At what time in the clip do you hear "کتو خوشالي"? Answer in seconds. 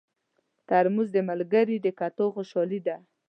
1.99-2.79